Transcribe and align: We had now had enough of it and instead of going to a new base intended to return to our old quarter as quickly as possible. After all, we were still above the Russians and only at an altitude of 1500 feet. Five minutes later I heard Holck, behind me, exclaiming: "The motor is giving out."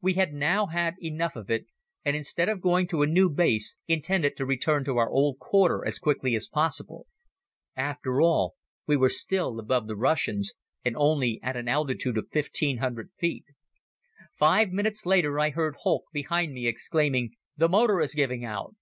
We 0.00 0.12
had 0.14 0.32
now 0.32 0.66
had 0.66 0.94
enough 1.02 1.34
of 1.34 1.50
it 1.50 1.66
and 2.04 2.14
instead 2.14 2.48
of 2.48 2.60
going 2.60 2.86
to 2.86 3.02
a 3.02 3.06
new 3.08 3.28
base 3.28 3.74
intended 3.88 4.36
to 4.36 4.46
return 4.46 4.84
to 4.84 4.96
our 4.98 5.10
old 5.10 5.40
quarter 5.40 5.84
as 5.84 5.98
quickly 5.98 6.36
as 6.36 6.46
possible. 6.46 7.08
After 7.74 8.20
all, 8.20 8.54
we 8.86 8.96
were 8.96 9.08
still 9.08 9.58
above 9.58 9.88
the 9.88 9.96
Russians 9.96 10.54
and 10.84 10.96
only 10.96 11.40
at 11.42 11.56
an 11.56 11.66
altitude 11.66 12.16
of 12.16 12.26
1500 12.32 13.10
feet. 13.10 13.46
Five 14.38 14.68
minutes 14.70 15.04
later 15.04 15.40
I 15.40 15.50
heard 15.50 15.74
Holck, 15.82 16.04
behind 16.12 16.52
me, 16.52 16.68
exclaiming: 16.68 17.30
"The 17.56 17.68
motor 17.68 18.00
is 18.00 18.14
giving 18.14 18.44
out." 18.44 18.76